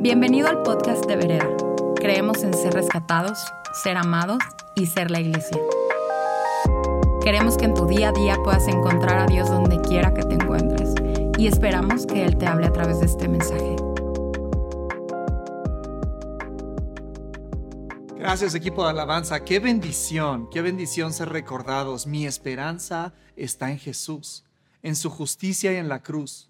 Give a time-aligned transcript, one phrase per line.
[0.00, 1.48] Bienvenido al podcast de Vereda.
[1.96, 3.36] Creemos en ser rescatados,
[3.82, 4.38] ser amados
[4.76, 5.58] y ser la iglesia.
[7.20, 10.34] Queremos que en tu día a día puedas encontrar a Dios donde quiera que te
[10.34, 10.94] encuentres
[11.36, 13.74] y esperamos que Él te hable a través de este mensaje.
[18.16, 22.06] Gracias equipo de alabanza, qué bendición, qué bendición ser recordados.
[22.06, 24.44] Mi esperanza está en Jesús,
[24.84, 26.48] en su justicia y en la cruz.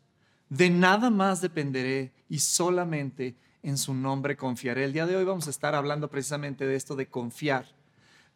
[0.50, 4.84] De nada más dependeré y solamente en su nombre confiaré.
[4.84, 7.66] El día de hoy vamos a estar hablando precisamente de esto de confiar.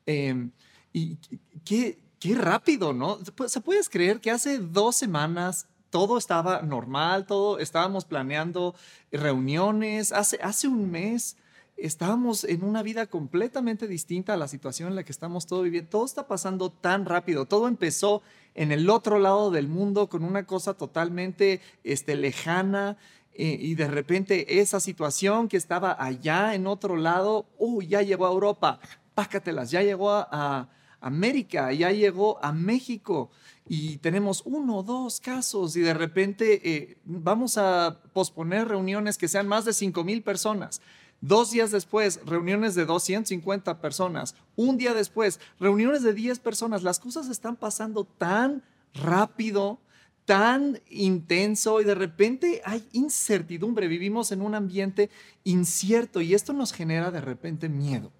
[0.06, 0.51] Em,
[0.92, 1.16] y
[1.65, 3.18] qué, qué rápido, ¿no?
[3.46, 8.74] ¿Se puedes creer que hace dos semanas todo estaba normal, todo estábamos planeando
[9.10, 11.37] reuniones, hace, hace un mes
[11.77, 15.90] estábamos en una vida completamente distinta a la situación en la que estamos todos viviendo.
[15.90, 17.46] Todo está pasando tan rápido.
[17.46, 18.23] Todo empezó
[18.54, 22.96] en el otro lado del mundo con una cosa totalmente este, lejana.
[23.34, 28.26] Eh, y de repente esa situación que estaba allá en otro lado, uh, ya llegó
[28.26, 28.79] a Europa,
[29.15, 30.68] pácatelas, ya llegó a,
[31.01, 33.30] América, ya llegó a México
[33.66, 39.26] y tenemos uno o dos casos y de repente eh, vamos a posponer reuniones que
[39.26, 40.80] sean más de 5 mil personas.
[41.20, 44.35] Dos días después, reuniones de 250 personas.
[44.57, 46.82] Un día después, reuniones de 10 personas.
[46.82, 48.62] Las cosas están pasando tan
[48.95, 49.80] rápido,
[50.24, 53.88] tan intenso y de repente hay incertidumbre.
[53.88, 55.10] Vivimos en un ambiente
[55.45, 58.12] incierto y esto nos genera de repente miedo.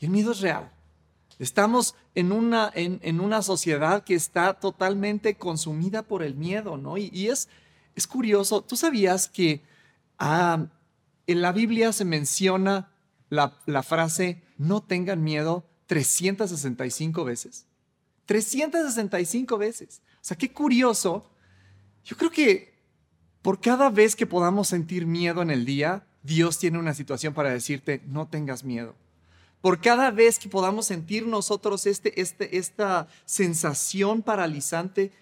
[0.00, 0.70] Y el miedo es real.
[1.38, 6.96] Estamos en una, en, una sociedad que está totalmente consumida por el miedo, ¿no?
[6.96, 7.48] Y, es,
[7.94, 8.62] es curioso.
[8.62, 9.62] ¿Tú sabías que...
[10.18, 10.66] Ah,
[11.26, 12.90] en la Biblia se menciona
[13.30, 17.66] la, frase no tengan miedo 365 veces.
[18.26, 20.02] 365 veces.
[20.24, 21.22] O sea, qué curioso.
[22.02, 22.72] Yo creo que
[23.42, 27.50] por cada vez que podamos sentir miedo en el día, Dios tiene una situación para
[27.50, 28.94] decirte, no tengas miedo.
[29.60, 35.12] Por cada vez que podamos sentir nosotros este, este, esta sensación paralizante,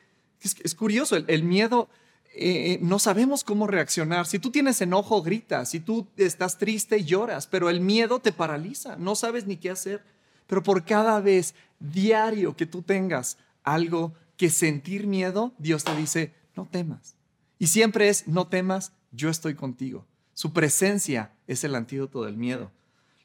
[0.40, 1.88] es, curioso, el miedo
[2.32, 4.28] eh, no sabemos cómo reaccionar.
[4.28, 5.70] Si tú tienes enojo, gritas.
[5.70, 7.48] Si tú estás triste, lloras.
[7.48, 8.94] Pero el miedo te paraliza.
[8.94, 10.04] No sabes ni qué hacer.
[10.46, 16.34] Pero por cada vez diario que tú tengas algo que sentir miedo, Dios te dice,
[16.56, 17.15] no temas.
[17.59, 20.06] Y siempre es, no temas, yo estoy contigo.
[20.34, 22.70] Su presencia es el antídoto del miedo.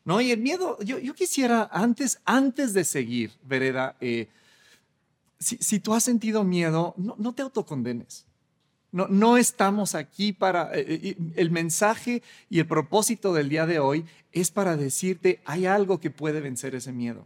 [0.05, 0.21] ¿No?
[0.21, 4.29] Y el miedo, yo, quisiera, antes, antes de seguir, Vereda, eh,
[5.39, 8.25] si, tú has sentido miedo, no, no te autocondenes.
[8.91, 10.73] No, no estamos aquí para...
[10.73, 15.65] Eh, eh, el mensaje y el propósito del día de hoy es para decirte, hay
[15.65, 17.25] algo que puede vencer ese miedo.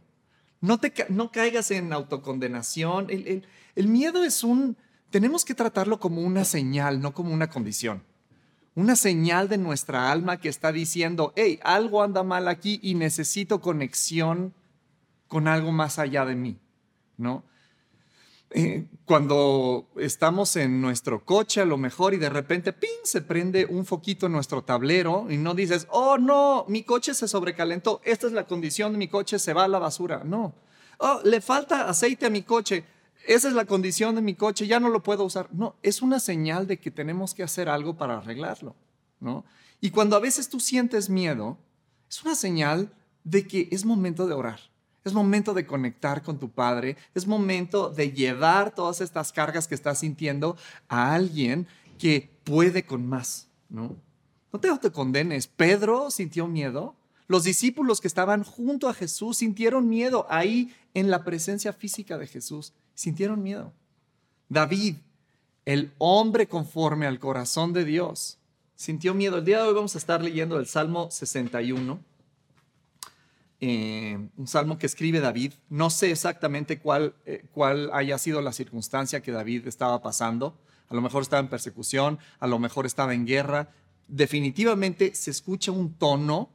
[0.62, 3.10] No, te, no caigas en autocondenación.
[3.10, 3.46] El,
[3.76, 4.78] el miedo es un...
[5.10, 8.04] Tenemos que tratarlo como una señal, no como una condición.
[8.76, 13.60] Una señal de nuestra alma que está diciendo, hey, algo anda mal aquí y necesito
[13.60, 14.54] conexión
[15.28, 16.60] con algo más allá de mí,
[17.18, 17.44] ¿no?
[18.54, 23.66] Eh, cuando estamos en nuestro coche a lo mejor y de repente, ¡ping!, se prende
[23.66, 28.28] un foquito en nuestro tablero y no dices, oh no, mi coche se sobrecalentó, esta
[28.28, 30.24] es la condición de mi coche, se va a la basura.
[30.26, 30.54] No.
[30.98, 32.84] Oh, le falta aceite a mi coche,
[33.26, 35.48] esa es la condición de mi coche, ya no lo puedo usar.
[35.52, 38.76] No, es una señal de que tenemos que hacer algo para arreglarlo,
[39.20, 39.46] ¿no?
[39.80, 41.58] Y cuando a veces tú sientes miedo,
[42.10, 42.92] es una señal
[43.24, 44.71] de que es momento de orar
[45.04, 46.98] es momento de conectar con tu Padre.
[47.16, 50.58] Es momento de llevar todas estas cargas que estás sintiendo
[50.88, 51.68] a alguien
[51.98, 53.96] que puede con más, ¿no?
[54.52, 55.48] No te condenes.
[55.48, 56.96] Pedro sintió miedo.
[57.28, 62.28] Los discípulos que estaban junto a Jesús sintieron miedo ahí en la presencia física de
[62.28, 62.74] Jesús.
[62.94, 63.72] Sintieron miedo.
[64.50, 64.98] David,
[65.66, 68.38] el hombre conforme al corazón de Dios,
[68.76, 69.38] sintió miedo.
[69.38, 72.11] El día de hoy vamos a estar leyendo el Salmo 61.
[73.64, 75.54] Eh, un salmo que escribe David.
[75.70, 80.60] No sé exactamente cuál, eh, cuál haya sido la circunstancia que David estaba pasando.
[80.90, 83.72] A lo mejor estaba en persecución, a lo mejor estaba en guerra.
[84.08, 86.50] Definitivamente se escucha un tono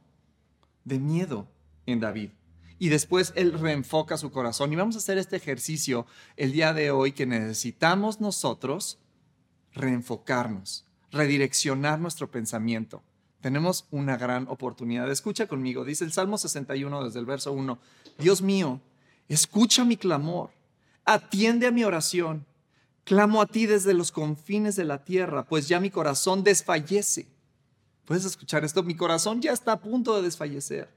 [0.83, 1.47] de miedo
[1.85, 2.31] en David.
[2.77, 4.73] Y después él reenfoca su corazón.
[4.73, 6.05] Y vamos a hacer este ejercicio
[6.35, 8.99] el día de hoy que necesitamos nosotros
[9.71, 13.01] reenfocarnos, redireccionar nuestro pensamiento
[13.47, 15.09] tenemos una gran oportunidad.
[15.09, 17.79] Escucha conmigo, dice el Salmo 61 desde el verso 1,
[18.19, 18.81] Dios mío,
[19.29, 20.49] escucha mi clamor,
[21.05, 22.45] atiende a mi oración,
[23.05, 27.25] clamo a ti desde los confines de la tierra, pues ya mi corazón desfallece.
[28.03, 28.83] ¿Puedes escuchar esto?
[28.83, 30.89] Mi corazón ya está a punto de desfallecer.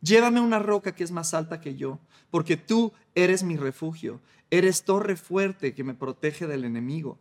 [0.00, 1.98] Llévame una roca que es más alta que yo,
[2.30, 7.18] porque tú eres mi refugio, eres torre fuerte que me protege del enemigo.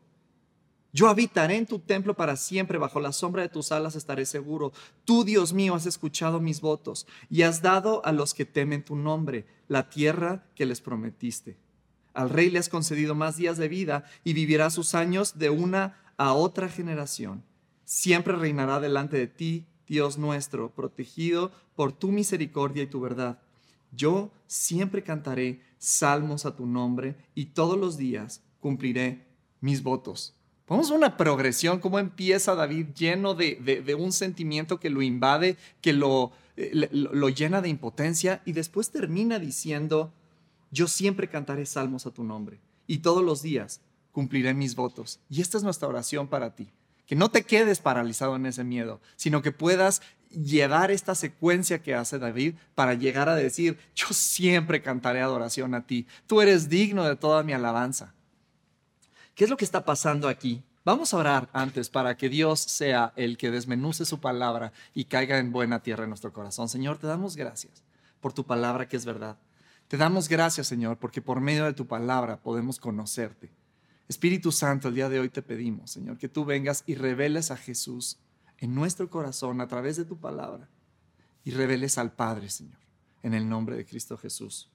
[0.92, 4.74] Yo habitaré en tu templo para siempre, bajo la sombra de tus alas estaré seguro.
[5.06, 8.96] Tú, Dios mío, has escuchado mis votos y has dado a los que temen tu
[8.96, 11.58] nombre la tierra que les prometiste.
[12.14, 16.02] Al rey le has concedido más días de vida y vivirá sus años de una
[16.18, 17.44] a otra generación.
[17.86, 23.40] Siempre reinará delante de ti, Dios nuestro, protegido por tu misericordia y tu verdad.
[23.92, 29.26] Yo siempre cantaré salmos a tu nombre y todos los días cumpliré
[29.62, 30.36] mis votos.
[30.70, 35.94] Vamos a una progresión, cómo empieza David lleno de, un sentimiento que lo invade, que
[35.94, 40.14] lo, eh, lo llena de impotencia y después termina diciendo,
[40.70, 43.82] yo siempre cantaré salmos a tu nombre y todos los días
[44.12, 45.20] cumpliré mis votos.
[45.28, 46.70] Y esta es nuestra oración para ti.
[47.08, 51.96] Que no te quedes paralizado en ese miedo, sino que puedas llevar esta secuencia que
[51.96, 56.06] hace David para llegar a decir, yo siempre cantaré adoración a ti.
[56.28, 58.14] Tú eres digno de toda mi alabanza.
[59.40, 60.62] ¿Qué es lo que está pasando aquí?
[60.84, 65.38] Vamos a orar antes para que Dios sea el que desmenuce su palabra y caiga
[65.38, 66.68] en buena tierra en nuestro corazón.
[66.68, 67.82] Señor, te damos gracias
[68.20, 69.38] por tu palabra que es verdad.
[69.88, 73.50] Te damos gracias, Señor, porque por medio de tu palabra podemos conocerte.
[74.10, 77.56] Espíritu Santo, el día de hoy te pedimos, Señor, que tú vengas y reveles a
[77.56, 78.18] Jesús
[78.58, 80.68] en nuestro corazón a través de tu palabra
[81.46, 82.82] y reveles al Padre, Señor,
[83.24, 84.70] en el nombre de Cristo Jesús.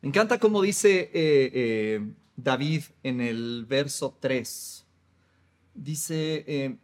[0.00, 4.84] Me encanta como dice eh, eh, David en el verso 3.
[5.74, 6.78] Dice, eh,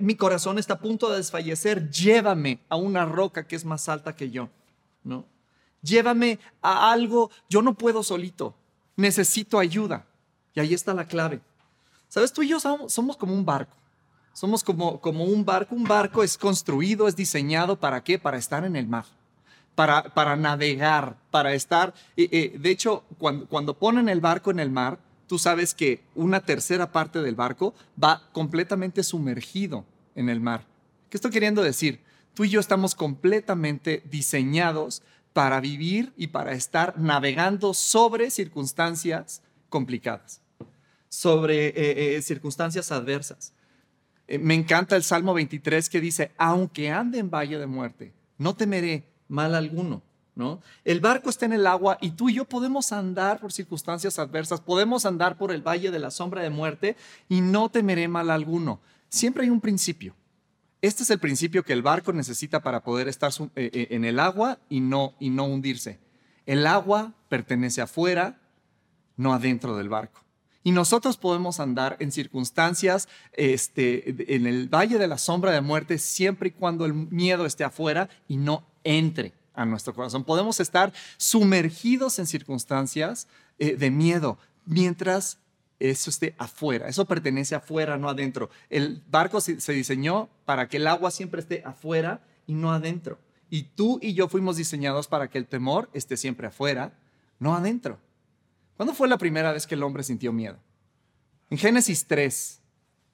[0.00, 4.16] mi corazón está a punto de desfallecer, llévame a una roca que es más alta
[4.16, 4.48] que yo,
[5.04, 5.26] ¿no?
[5.82, 8.54] Llévame a algo, yo no puedo solito,
[8.96, 10.06] necesito ayuda.
[10.54, 11.40] Y ahí está la clave.
[12.08, 12.32] ¿Sabes?
[12.32, 13.76] Tú y yo somos, como un barco.
[14.32, 15.74] Somos como, como un barco.
[15.74, 18.18] Un barco es construido, es diseñado para qué?
[18.18, 19.04] Para estar en el mar
[20.14, 21.94] para, navegar, para estar.
[22.16, 26.90] de hecho, cuando, cuando ponen el barco en el mar, tú sabes que una tercera
[26.90, 29.84] parte del barco va completamente sumergido
[30.14, 30.66] en el mar.
[31.08, 32.00] ¿Qué estoy queriendo decir?
[32.34, 40.40] Tú y yo estamos completamente diseñados para vivir y para estar navegando sobre circunstancias complicadas,
[41.08, 43.52] sobre eh, eh, circunstancias adversas.
[44.26, 48.54] Eh, me encanta el Salmo 23 que dice, aunque ande en valle de muerte, no
[48.54, 50.02] temeré mal alguno.
[50.36, 50.62] ¿No?
[50.84, 54.60] El barco está en el agua y tú y yo podemos andar por circunstancias adversas,
[54.60, 56.96] podemos andar por el valle de la sombra de muerte
[57.28, 58.80] y no temeré mal alguno.
[59.10, 60.14] Siempre hay un principio.
[60.82, 64.18] Este es el principio que el barco necesita para poder estar eh, eh, en el
[64.18, 65.98] agua y no, y no hundirse.
[66.46, 68.40] El agua pertenece afuera,
[69.16, 70.24] no adentro del barco.
[70.62, 75.98] Y nosotros podemos andar en circunstancias este, en el valle de la sombra de muerte
[75.98, 80.24] siempre y cuando el miedo esté afuera y no entre a nuestro corazón.
[80.24, 83.28] Podemos estar sumergidos en circunstancias
[83.58, 85.38] eh, de miedo mientras
[85.78, 86.88] eso esté afuera.
[86.88, 88.50] Eso pertenece afuera, no adentro.
[88.68, 93.18] El barco se diseñó para que el agua siempre esté afuera y no adentro.
[93.48, 96.92] Y tú y yo fuimos diseñados para que el temor esté siempre afuera,
[97.38, 97.98] no adentro.
[98.76, 100.58] ¿Cuándo fue la primera vez que el hombre sintió miedo?
[101.48, 102.60] En Génesis 3,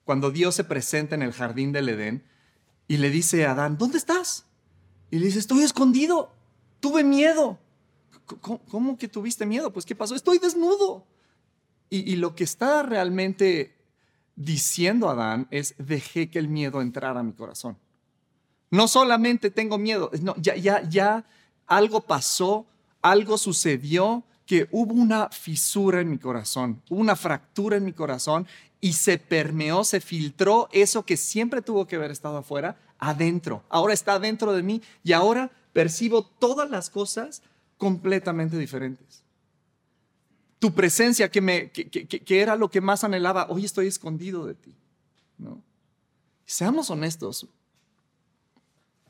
[0.03, 2.23] cuando Dios se presenta en el jardín del Edén
[2.87, 4.46] y le dice a Adán, ¿dónde estás?
[5.09, 6.31] Y le dice, estoy escondido,
[6.79, 7.57] tuve miedo.
[8.41, 9.71] ¿Cómo, que tuviste miedo?
[9.71, 10.15] Pues ¿qué pasó?
[10.15, 11.05] Estoy desnudo.
[11.89, 13.73] Y, lo que está realmente
[14.35, 17.77] diciendo Adán es, dejé que el miedo entrara a mi corazón.
[18.69, 21.25] No solamente tengo miedo, no, ya, ya, ya
[21.65, 22.65] algo pasó,
[23.01, 28.47] algo sucedió, que hubo una fisura en mi corazón, una fractura en mi corazón
[28.79, 33.63] y se permeó, se filtró eso que siempre tuvo que haber estado afuera adentro.
[33.69, 37.41] Ahora está dentro de mí y ahora percibo todas las cosas
[37.77, 39.23] completamente diferentes.
[40.59, 44.73] Tu presencia que, me, que, era lo que más anhelaba, hoy estoy escondido de ti.
[45.37, 45.61] ¿no?
[46.45, 47.47] Seamos honestos.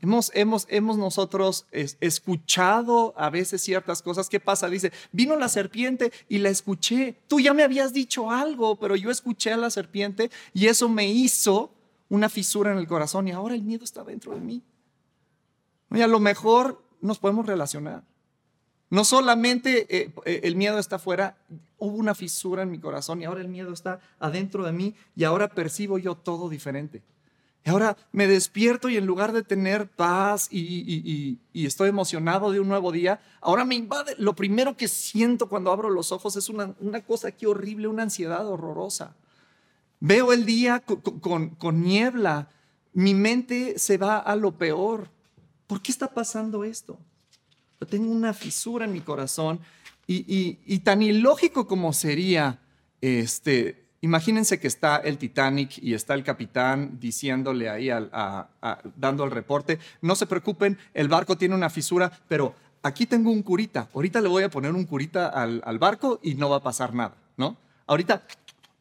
[0.00, 4.28] Hemos, hemos, hemos nosotros escuchado a veces ciertas cosas.
[4.28, 4.68] ¿Qué pasa?
[4.68, 7.16] Dice, vino la serpiente y la escuché.
[7.26, 11.10] Tú ya me habías dicho algo, pero yo escuché a la serpiente y eso me
[11.10, 11.72] hizo
[12.08, 14.62] una fisura en el corazón y ahora el miedo está dentro de mí.
[15.90, 18.04] Y a lo mejor nos podemos relacionar.
[18.90, 21.36] No solamente eh, eh, el miedo está afuera,
[21.76, 25.24] hubo una fisura en mi corazón y ahora el miedo está adentro de mí y
[25.24, 27.02] ahora percibo yo todo diferente.
[27.64, 32.68] Y ahora me despierto y en lugar de tener paz y, estoy emocionado de un
[32.68, 34.14] nuevo día, ahora me invade.
[34.16, 38.04] Lo primero que siento cuando abro los ojos es una, una cosa aquí horrible, una
[38.04, 39.16] ansiedad horrorosa.
[40.00, 42.48] Veo el día con, niebla.
[42.92, 45.08] Mi mente se va a lo peor.
[45.66, 46.98] ¿Por qué está pasando esto?
[47.80, 49.60] Yo tengo una fisura en mi corazón
[50.06, 52.58] y, tan ilógico como sería
[53.00, 57.90] este, imagínense que está el Titanic y está el capitán diciéndole ahí,
[58.96, 63.42] dando el reporte, no se preocupen, el barco tiene una fisura, pero aquí tengo un
[63.42, 66.62] curita, ahorita le voy a poner un curita al, al barco y no va a
[66.62, 67.56] pasar nada, ¿no?
[67.86, 68.22] Ahorita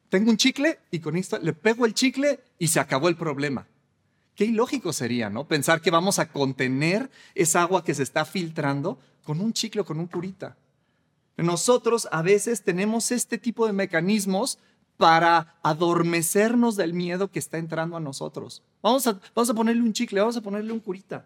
[0.10, 3.68] tengo un chicle y con esto le pego el chicle y se acabó el problema.
[4.36, 5.48] Qué ilógico sería, ¿no?
[5.48, 9.86] Pensar que vamos a contener esa agua que se está filtrando con un chicle o
[9.86, 10.56] con un curita.
[11.38, 14.60] Nosotros a veces tenemos este tipo de mecanismos
[14.96, 18.64] para adormecernos del miedo que está entrando a nosotros.
[18.82, 21.26] Vamos a, vamos a ponerle un chicle, vamos a ponerle un curita.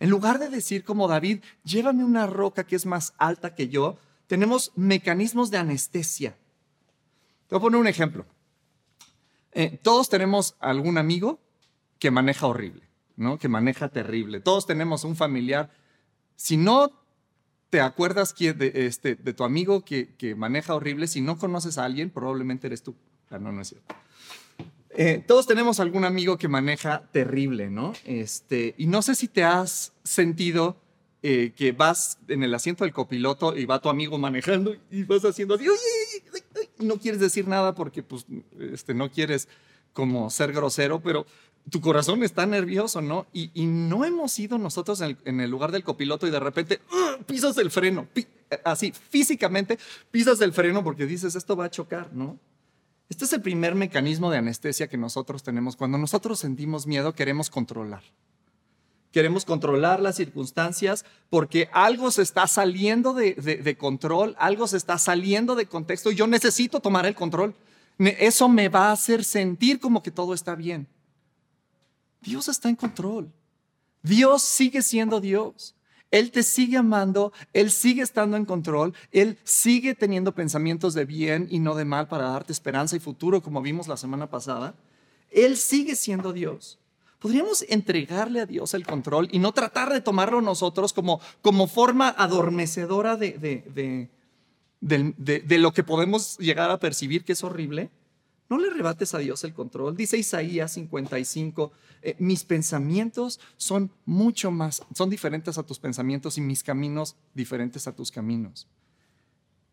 [0.00, 3.98] En lugar de decir como David, llévame una roca que es más alta que yo,
[4.26, 6.36] tenemos mecanismos de anestesia.
[7.48, 8.26] Te voy a poner un ejemplo.
[9.52, 11.40] Eh, todos tenemos algún amigo
[11.98, 12.82] que maneja horrible,
[13.16, 13.38] ¿no?
[13.38, 14.40] Que maneja terrible.
[14.40, 15.70] Todos tenemos un familiar.
[16.36, 16.92] Si no
[17.70, 22.10] te acuerdas de, este, de tu amigo que, maneja horrible, si no conoces a alguien,
[22.10, 22.94] probablemente eres tú.
[23.30, 23.94] Ah, no, no es cierto.
[24.90, 27.94] Eh, todos tenemos algún amigo que maneja terrible, ¿no?
[28.04, 30.76] Este, y no sé si te has sentido
[31.22, 35.24] eh, que vas en el asiento del copiloto y va tu amigo manejando y vas
[35.24, 36.27] haciendo así, y
[36.78, 38.26] no quieres decir nada porque pues,
[38.58, 39.48] este, no quieres
[39.92, 41.26] como ser grosero, pero
[41.70, 43.26] tu corazón está nervioso, ¿no?
[43.32, 46.80] Y, no hemos ido nosotros en el, lugar del copiloto y de repente
[47.26, 48.08] pisas el freno,
[48.64, 49.78] así físicamente
[50.10, 52.38] pisas el freno porque dices, esto va a chocar, ¿no?
[53.08, 55.76] Este es el primer mecanismo de anestesia que nosotros tenemos.
[55.76, 58.02] Cuando nosotros sentimos miedo, queremos controlar.
[59.12, 64.98] Queremos controlar las circunstancias porque algo se está saliendo de, de control, algo se está
[64.98, 67.54] saliendo de contexto y yo necesito tomar el control.
[67.98, 70.86] Eso me va a hacer sentir como que todo está bien.
[72.20, 73.32] Dios está en control.
[74.02, 75.74] Dios sigue siendo Dios.
[76.10, 81.48] Él te sigue amando, Él sigue estando en control, Él sigue teniendo pensamientos de bien
[81.50, 84.74] y no de mal para darte esperanza y futuro, como vimos la semana pasada.
[85.30, 86.78] Él sigue siendo Dios.
[87.18, 92.08] Podríamos entregarle a Dios el control y no tratar de tomarlo nosotros como, como forma
[92.16, 94.08] adormecedora de, de,
[94.80, 97.90] de, de lo que podemos llegar a percibir que es horrible.
[98.48, 99.96] No le rebates a Dios el control.
[99.96, 101.72] Dice Isaías 55,
[102.02, 107.86] eh, mis pensamientos son mucho más, son diferentes a tus pensamientos y mis caminos diferentes
[107.86, 108.66] a tus caminos.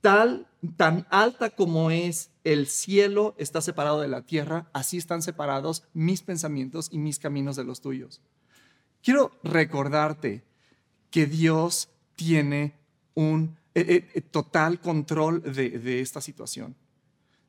[0.05, 0.45] Tal,
[0.77, 6.21] tan alta como es el cielo está separado de la tierra, así están separados mis
[6.21, 8.21] pensamientos y mis caminos de los tuyos.
[9.01, 10.43] Quiero recordarte
[11.09, 12.75] que Dios tiene
[13.15, 16.75] un eh, eh, total control de esta situación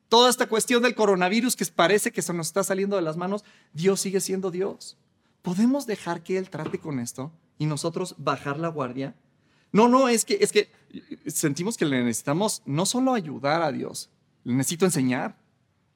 [0.09, 3.43] toda esta cuestión del coronavirus que parece que se nos está saliendo de las manos,
[3.73, 4.97] Dios sigue siendo Dios.
[5.41, 9.15] ¿Podemos dejar que Él trate con esto y nosotros bajar la guardia?
[9.77, 10.71] No, no, es que, es que
[11.27, 14.09] sentimos que le necesitamos no solo ayudar a Dios,
[14.43, 15.37] le necesito enseñar.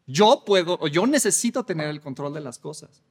[0.06, 3.02] Yo puedo, o yo necesito tener el control de las cosas.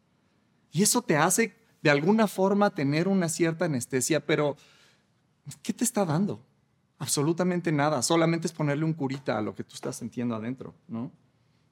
[0.71, 4.57] Y eso te hace de alguna forma tener una cierta anestesia, pero
[5.61, 6.41] ¿qué te está dando?
[7.01, 11.11] Absolutamente nada, solamente es ponerle un curita a lo que tú estás sintiendo adentro, ¿no?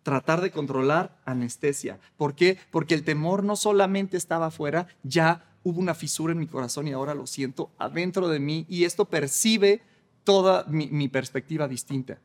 [0.03, 2.01] Tratar de controlar anestesia.
[2.17, 2.59] ¿Por qué?
[2.73, 6.93] Porque el temor no solamente estaba afuera, ya hubo una fisura en mi corazón y
[6.93, 9.83] ahora lo siento adentro de mí y esto percibe
[10.25, 12.19] toda mi, perspectiva distinta.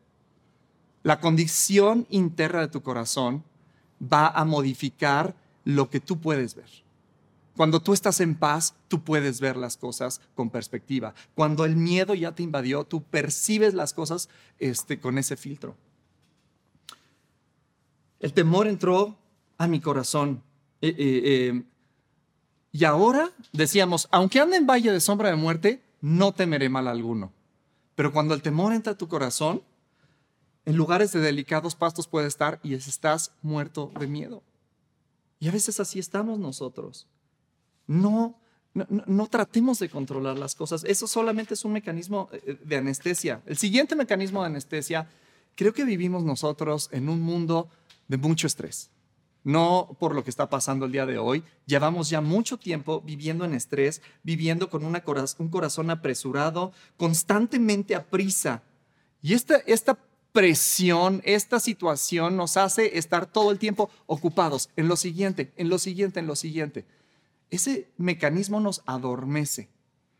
[1.03, 3.43] La condición interna de tu corazón
[4.01, 6.69] va a modificar lo que tú puedes ver.
[7.55, 11.13] Cuando tú estás en paz, tú puedes ver las cosas con perspectiva.
[11.35, 14.27] Cuando el miedo ya te invadió, tú percibes las cosas
[14.59, 15.75] este, con ese filtro.
[18.19, 19.17] El temor entró
[19.57, 20.41] a mi corazón.
[20.81, 21.63] Eh, eh, eh,
[22.73, 27.31] y ahora decíamos, aunque ande en valle de sombra de muerte, no temeré mal alguno.
[27.93, 29.61] Pero cuando el temor entra a tu corazón,
[30.65, 34.41] en lugares de delicados pastos puede estar y estás muerto de miedo.
[35.39, 37.07] Y a veces así estamos nosotros.
[37.85, 38.39] No,
[38.73, 40.83] no, tratemos de controlar las cosas.
[40.83, 43.43] Eso solamente es un mecanismo eh, de anestesia.
[43.45, 45.07] El siguiente mecanismo de anestesia,
[45.53, 47.69] creo que vivimos nosotros en un mundo
[48.07, 48.89] de mucho estrés.
[49.43, 51.43] No por lo que está pasando el día de hoy.
[51.65, 58.63] Llevamos ya mucho tiempo viviendo en estrés, viviendo con un corazón apresurado, constantemente a prisa.
[59.21, 59.97] Y esta, esta
[60.31, 65.77] presión, esta situación nos hace estar todo el tiempo ocupados en lo siguiente, en lo
[65.77, 66.85] siguiente, en lo siguiente
[67.55, 69.69] ese mecanismo nos adormece.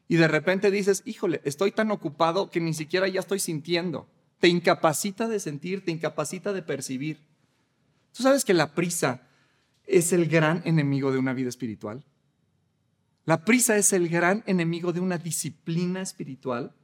[0.08, 4.08] Y de repente dices, híjole, estoy tan ocupado que ni siquiera ya estoy sintiendo.
[4.40, 7.18] Te incapacita de sentir, te incapacita de percibir.
[8.14, 9.22] ¿Tú sabes que la prisa
[9.86, 12.06] es el gran enemigo de una vida espiritual?
[13.26, 16.76] La prisa es el gran enemigo de una disciplina espiritual.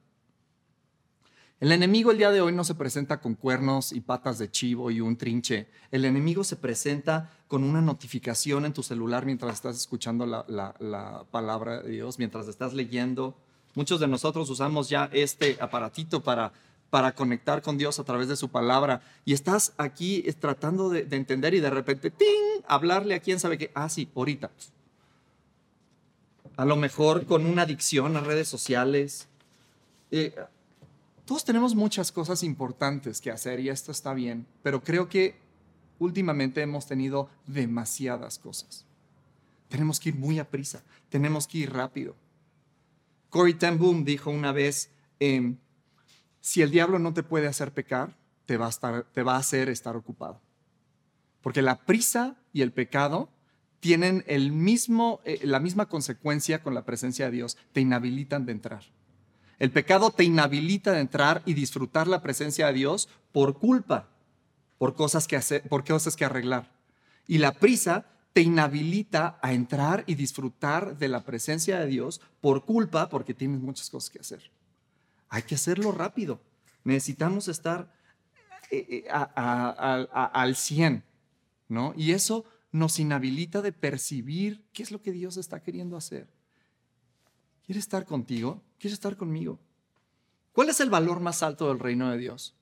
[1.60, 4.90] El enemigo el día de hoy no se presenta con cuernos y patas de chivo
[4.92, 5.68] y un trinche.
[5.92, 11.82] El enemigo se presenta con una notificación en tu celular mientras estás escuchando la, palabra
[11.82, 13.38] de Dios, mientras estás leyendo.
[13.76, 16.54] Muchos de nosotros usamos ya este aparatito para,
[16.89, 19.01] para conectar con Dios a través de su palabra.
[19.25, 22.63] Y estás aquí tratando de, entender y de repente, ¡ting!
[22.67, 23.72] Hablarle a quién sabe qué.
[23.74, 24.51] Ah, sí, ahorita.
[26.58, 29.27] A lo mejor con una adicción a redes sociales.
[30.12, 30.36] Eh,
[31.25, 35.36] todos tenemos muchas cosas importantes que hacer y esto está bien, pero creo que
[36.00, 38.84] últimamente hemos tenido demasiadas cosas.
[39.67, 42.15] Tenemos que ir muy a prisa, tenemos que ir rápido.
[43.29, 45.58] Corey ten Boom dijo una vez, em,
[46.41, 48.15] si el diablo no te puede hacer pecar,
[48.46, 50.41] te va, a estar, te va a hacer estar ocupado.
[51.41, 53.29] Porque la prisa y el pecado
[53.79, 58.51] tienen el mismo, eh, la misma consecuencia con la presencia de Dios, te inhabilitan de
[58.51, 58.84] entrar.
[59.58, 64.10] El pecado te inhabilita de entrar y disfrutar la presencia de Dios por culpa,
[64.77, 66.72] por cosas que, hacer, por cosas que arreglar.
[67.27, 72.63] Y la prisa te inhabilita a entrar y disfrutar de la presencia de Dios por
[72.63, 74.50] culpa, porque tienes muchas cosas que hacer.
[75.30, 76.42] Hay que hacerlo rápido.
[76.84, 77.94] Necesitamos estar
[78.72, 81.04] eh, eh, al 100,
[81.68, 81.94] ¿no?
[81.96, 86.28] Y eso nos inhabilita de percibir qué es lo que Dios está queriendo hacer.
[87.66, 88.62] ¿Quiere estar contigo?
[88.80, 89.60] ¿Quiere estar conmigo?
[90.54, 92.56] ¿Cuál es el valor más alto del reino de Dios?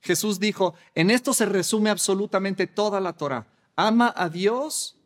[0.00, 3.46] Jesús dijo, en esto se resume absolutamente toda la Torah.
[3.76, 4.96] Ama a Dios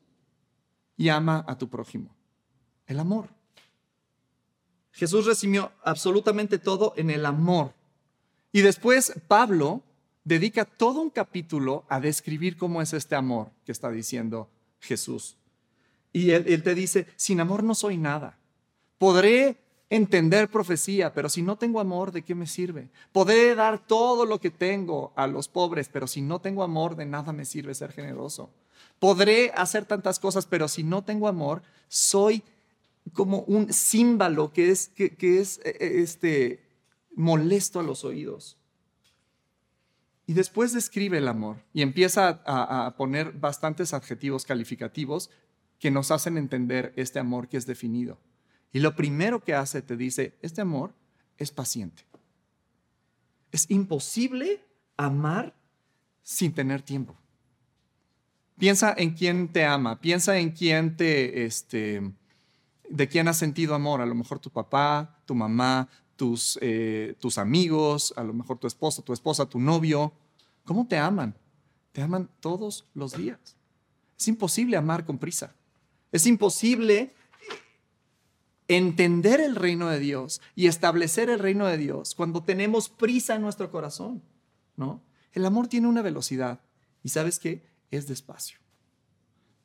[0.96, 2.14] y ama a tu prójimo.
[2.86, 3.30] El amor.
[4.92, 7.72] Jesús resumió absolutamente todo en el amor.
[8.52, 9.82] Y después Pablo
[10.24, 14.48] dedica todo un capítulo a describir cómo es este amor que está diciendo
[14.80, 15.36] Jesús.
[16.12, 18.38] Y él te dice, sin amor no soy nada.
[18.98, 19.56] Podré
[19.88, 22.88] entender profecía, pero si no tengo amor, ¿de qué me sirve?
[23.12, 27.04] Podré dar todo lo que tengo a los pobres, pero si no tengo amor, de
[27.04, 28.50] nada me sirve ser generoso.
[28.98, 32.42] Podré hacer tantas cosas, pero si no tengo amor, soy
[33.12, 36.64] como un símbolo que es, que, es eh, eh, este,
[37.14, 38.58] molesto a los oídos.
[40.26, 45.30] Y después describe el amor y empieza a, a poner bastantes adjetivos calificativos
[45.78, 48.18] que nos hacen entender este amor que es definido.
[48.72, 50.94] Y lo primero que hace te dice, este amor
[51.36, 52.04] es paciente.
[53.50, 54.64] Es imposible
[54.96, 55.54] amar
[56.22, 57.16] sin tener tiempo.
[58.58, 62.12] Piensa en quién te ama, piensa en quién te, este,
[62.92, 64.00] de quién has sentido amor.
[64.00, 68.66] A lo mejor tu papá, tu mamá, tus, eh, tus amigos, a lo mejor tu
[68.66, 70.12] esposo, tu esposa, tu novio.
[70.64, 71.34] ¿Cómo te aman?
[71.92, 73.56] Te aman todos los días.
[74.18, 75.54] Es imposible amar con prisa.
[76.12, 77.14] Es imposible
[78.68, 83.42] entender el reino de Dios y establecer el reino de Dios cuando tenemos prisa en
[83.42, 84.22] nuestro corazón,
[84.76, 85.02] ¿no?
[85.32, 86.60] El amor tiene una velocidad
[87.02, 87.66] y sabes qué?
[87.90, 88.58] Es despacio.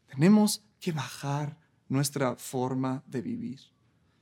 [0.07, 1.57] Tenemos que bajar
[1.89, 3.59] nuestra forma de vivir.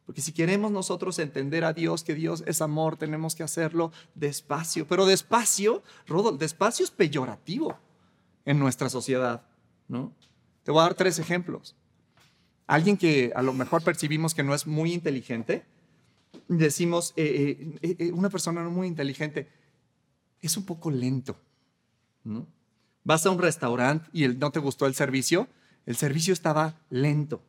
[0.06, 4.88] Porque si queremos nosotros entender a Dios, que Dios es amor, tenemos que hacerlo despacio.
[4.88, 7.78] Pero despacio, Rodolfo, despacio es peyorativo
[8.46, 9.44] en nuestra sociedad,
[9.88, 10.14] ¿no?
[10.64, 11.76] Te voy a dar tres ejemplos
[12.68, 15.66] alguien que a lo mejor percibimos que no es muy inteligente,
[16.48, 19.48] decimos, eh, eh, eh, una persona no muy inteligente,
[20.42, 21.38] es un poco lento.
[23.04, 25.48] Vas a un restaurante y no te gustó el servicio,
[25.86, 27.42] el servicio estaba lento.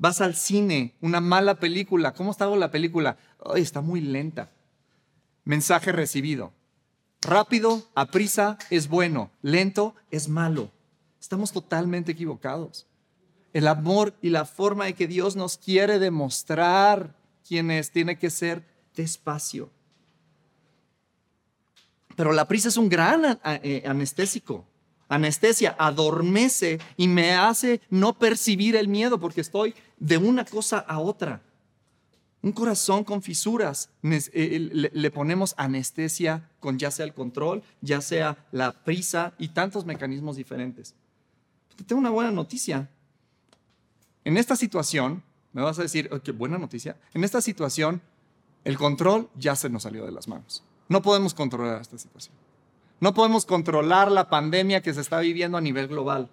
[0.00, 3.16] Vas al cine, una mala película, ¿cómo estaba la película?
[3.54, 4.50] está muy lenta.
[5.44, 6.52] Mensaje recibido.
[7.22, 9.30] Rápido, a prisa, es bueno.
[9.42, 10.72] Lento, es malo.
[11.20, 12.88] Estamos totalmente equivocados
[13.52, 18.30] el amor y la forma de que Dios nos quiere demostrar quién es, tiene que
[18.30, 19.70] ser despacio.
[22.16, 24.66] Pero la prisa es un gran eh, anestésico.
[25.10, 31.00] Anestesia, adormece y me hace no percibir el miedo porque estoy de una cosa a
[31.00, 31.42] otra.
[32.42, 38.46] Un corazón con fisuras, eh, le ponemos anestesia con ya sea el control, ya sea
[38.52, 40.94] la prisa y tantos mecanismos diferentes.
[41.86, 42.88] tengo una buena noticia.
[44.24, 48.00] En esta situación, me vas a decir, qué buena noticia, en esta situación
[48.62, 50.62] el control ya se nos salió de las manos.
[50.88, 52.39] No podemos controlar esta situación.
[53.00, 56.30] No podemos controlar la pandemia que se está viviendo a nivel global.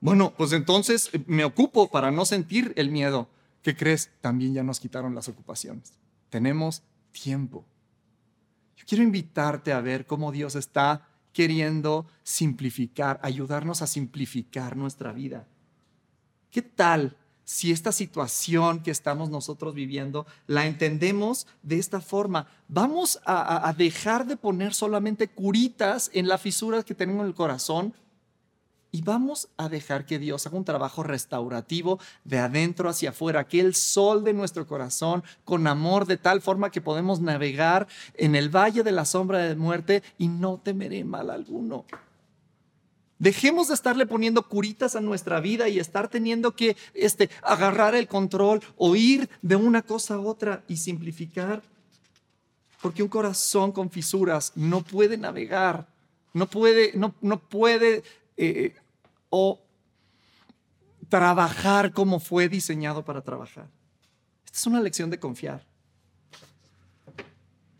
[0.00, 3.28] Bueno, pues entonces eh, me ocupo para no sentir el miedo.
[3.62, 4.10] ¿Qué crees?
[4.22, 5.92] También ya nos quitaron las ocupaciones.
[6.30, 7.66] Tenemos tiempo.
[8.76, 15.46] Yo quiero invitarte a ver cómo Dios está queriendo simplificar, ayudarnos a simplificar nuestra vida.
[16.50, 17.16] ¿Qué tal
[17.50, 22.46] si esta situación que estamos nosotros viviendo la entendemos de esta forma.
[22.68, 27.92] Vamos a, dejar de poner solamente curitas en la fisura que tenemos en el corazón
[28.92, 33.58] y vamos a dejar que Dios haga un trabajo restaurativo de adentro hacia afuera, que
[33.58, 38.48] el sol de nuestro corazón con amor de tal forma que podemos navegar en el
[38.48, 41.84] valle de la sombra de muerte y no temeré mal alguno.
[43.20, 48.08] Dejemos de estarle poniendo curitas a nuestra vida y estar teniendo que este, agarrar el
[48.08, 51.62] control o ir de una cosa a otra y simplificar.
[52.80, 55.86] Porque un corazón con fisuras no puede navegar,
[56.32, 58.02] no puede, no, no puede
[58.38, 58.74] eh,
[59.28, 59.60] o
[61.10, 63.68] trabajar como fue diseñado para trabajar.
[64.46, 65.66] Esta es una lección de confiar.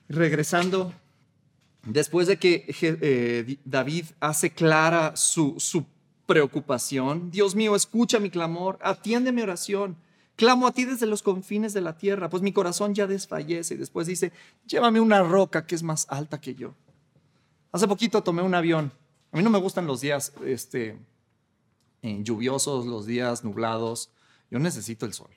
[0.07, 0.93] Regresando,
[1.85, 5.85] después de que eh, David hace clara su, su
[6.27, 9.97] preocupación, Dios mío, escucha mi clamor, atiende mi oración.
[10.37, 13.75] Clamo a ti desde los confines de la tierra, pues mi corazón ya desfallece.
[13.75, 14.33] Y después dice,
[14.67, 16.75] llévame una roca que es más alta que yo.
[17.73, 18.93] Hace poquito tomé un avión
[19.33, 20.99] a mí no me gustan los días este,
[22.03, 24.11] eh, lluviosos, los días nublados.
[24.51, 25.31] Yo necesito el sol.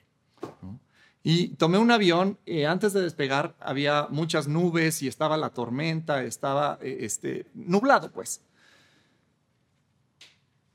[1.26, 6.22] Y tomé un avión, eh, antes de despegar había muchas nubes y estaba la tormenta,
[6.22, 8.42] estaba eh, este, nublado pues.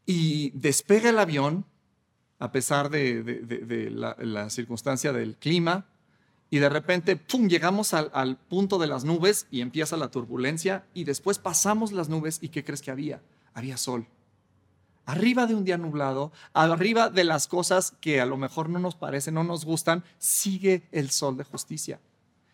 [0.07, 1.65] Y despega el avión,
[2.39, 5.85] a pesar de, la, circunstancia del clima,
[6.49, 11.03] y de repente, ¡pum!, llegamos al, punto de las nubes y empieza la turbulencia y
[11.03, 13.21] después pasamos las nubes y ¿qué crees que había?
[13.53, 14.07] Había sol.
[15.09, 18.93] Arriba de un día nublado, arriba de las cosas que a lo mejor no nos
[18.93, 21.99] parecen, no nos gustan, sigue el sol de justicia.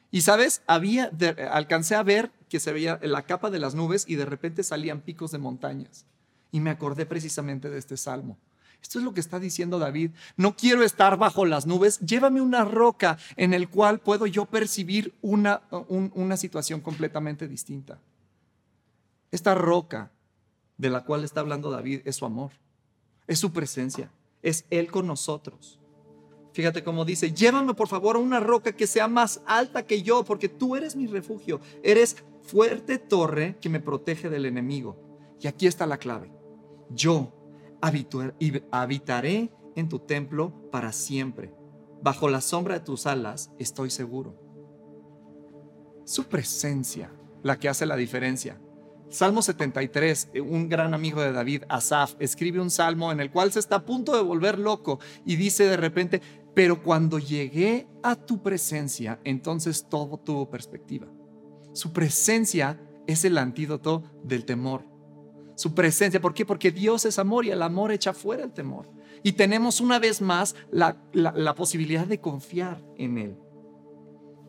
[0.09, 1.11] Y sabes, había,
[1.51, 5.01] alcancé a ver que se veía la capa de las nubes y de repente salían
[5.01, 6.05] picos de montañas.
[6.49, 8.37] Y me acordé precisamente de este salmo.
[8.81, 10.11] Esto es lo que está diciendo David.
[10.37, 11.99] No quiero estar bajo las nubes.
[11.99, 17.99] Llévame una roca en el cual puedo yo percibir una, una situación completamente distinta.
[19.29, 20.11] Esta roca
[20.77, 22.51] de la cual está hablando David es su amor,
[23.27, 24.11] es su presencia,
[24.41, 25.79] es Él con nosotros.
[26.53, 30.23] Fíjate cómo dice, llévame por favor a una roca que sea más alta que yo,
[30.23, 34.95] porque tú eres mi refugio, eres fuerte torre que me protege del enemigo.
[35.41, 36.31] Y aquí está la clave.
[36.89, 37.33] Yo
[38.71, 41.53] habitaré en tu templo para siempre.
[42.01, 44.35] Bajo la sombra de tus alas estoy seguro.
[46.05, 47.11] Su presencia
[47.43, 48.61] la que hace la diferencia.
[49.09, 53.51] Salmo 73, eh, un gran amigo de David, Asaf, escribe un salmo en el cual
[53.51, 56.21] se está a punto de volver loco y dice de repente,
[56.53, 61.07] pero cuando llegué a tu presencia, entonces todo tuvo perspectiva.
[61.73, 64.95] Su presencia es el antídoto del temor
[65.55, 66.21] su presencia.
[66.21, 66.45] ¿Por qué?
[66.45, 68.89] Porque Dios es amor y el amor echa fuera el temor.
[69.23, 73.37] Y tenemos una vez más la, posibilidad de confiar en Él.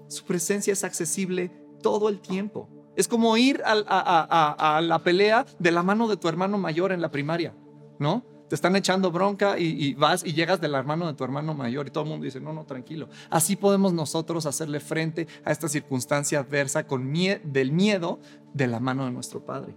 [0.08, 1.50] Su presencia es accesible
[1.82, 2.68] todo el tiempo.
[2.96, 7.10] Es como ir a, la pelea de la mano de tu hermano mayor en la
[7.10, 7.54] primaria,
[7.98, 8.24] ¿no?
[8.48, 11.90] Te están echando bronca y, vas y llegas del hermano de tu hermano mayor y
[11.90, 13.08] todo el mundo dice, no, no, tranquilo.
[13.28, 18.20] Así podemos nosotros hacerle frente a esta circunstancia adversa con del miedo
[18.54, 19.74] de la mano de nuestro Padre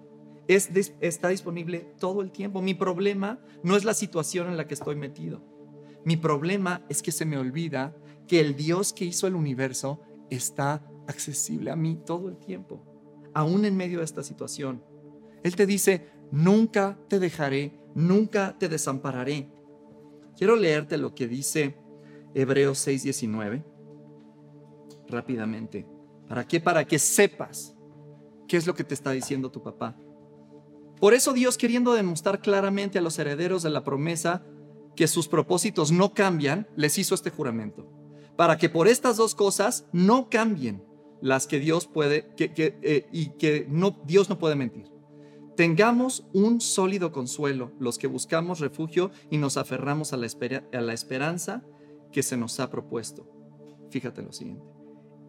[0.49, 2.62] está disponible todo el tiempo.
[2.62, 5.41] Mi problema no es la situación en la que estoy metido.
[6.03, 7.95] Mi problema es que se me olvida
[8.27, 9.99] que el Dios que hizo el universo
[10.32, 12.84] está accesible a mí todo el tiempo,
[13.34, 14.84] aún en medio de esta situación.
[15.44, 19.50] Él te dice, nunca te dejaré, nunca te desampararé.
[20.38, 21.76] Quiero leerte lo que dice
[22.34, 23.63] Hebreos 6:19
[25.08, 25.88] rápidamente.
[26.28, 26.60] ¿Para qué?
[26.60, 27.76] Para que sepas
[28.48, 29.98] qué es lo que te está diciendo tu papá.
[31.00, 34.44] Por eso Dios queriendo demostrar claramente a los herederos de la promesa
[34.96, 37.89] que sus propósitos no cambian, les hizo este juramento.
[38.36, 40.84] Para que por estas dos cosas no cambien
[41.21, 44.88] las que Dios puede que, eh, y que no, Dios no puede mentir.
[45.55, 50.27] Tengamos un sólido consuelo los que buscamos refugio y nos aferramos a la,
[50.71, 51.63] a la esperanza
[52.12, 53.27] que se nos ha propuesto.
[53.89, 54.65] Fíjate lo siguiente.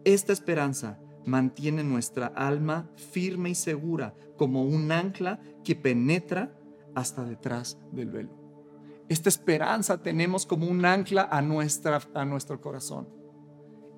[0.05, 6.57] Esta esperanza mantiene nuestra alma firme y segura como un ancla que penetra
[6.95, 8.29] hasta detrás del velo.
[9.09, 13.09] Esta esperanza tenemos como un ancla a, nuestra, a nuestro corazón.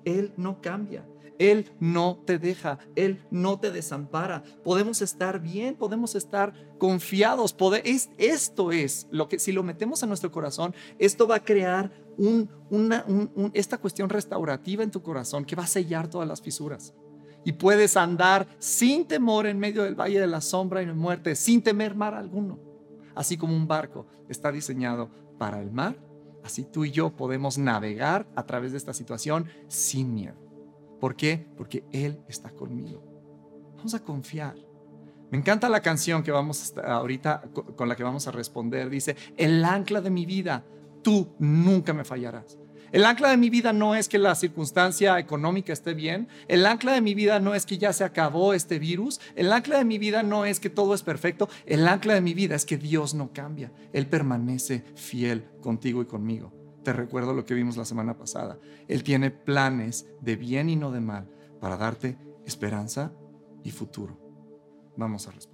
[0.04, 1.06] Él no cambia.
[1.38, 4.42] Él no te deja, Él no te desampara.
[4.62, 7.56] Podemos estar bien, podemos estar confiados.
[8.18, 11.90] esto es lo que si lo metemos en nuestro corazón, esto va a crear
[12.70, 13.04] una,
[13.52, 16.94] esta cuestión restaurativa en tu corazón que va a sellar todas las fisuras
[17.44, 21.36] y puedes andar sin temor en medio del valle de la sombra y la muerte,
[21.36, 22.58] sin temer mar alguno.
[23.14, 25.96] Así como un barco está diseñado para el mar,
[26.44, 30.36] así tú y yo podemos navegar a través de esta situación sin miedo.
[31.00, 31.46] ¿Por qué?
[31.56, 33.02] Porque Él está conmigo.
[33.76, 34.54] Vamos a confiar.
[35.30, 37.42] Me encanta la canción que vamos ahorita
[37.76, 38.88] con la que vamos a responder.
[38.88, 40.64] Dice, el ancla de mi vida,
[41.02, 42.58] tú nunca me fallarás.
[42.94, 46.28] El ancla de mi vida no es que la circunstancia económica esté bien.
[46.46, 49.20] El ancla de mi vida no es que ya se acabó este virus.
[49.34, 51.48] El ancla de mi vida no es que todo es perfecto.
[51.66, 53.72] El ancla de mi vida es que Dios no cambia.
[53.92, 56.52] Él permanece fiel contigo y conmigo.
[56.84, 58.60] Te recuerdo lo que vimos la semana pasada.
[58.86, 61.28] Él tiene planes de bien y no de mal
[61.60, 63.10] para darte esperanza
[63.64, 64.16] y futuro.
[64.96, 65.53] Vamos a responder.